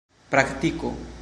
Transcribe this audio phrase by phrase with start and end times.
[0.33, 0.97] praktiko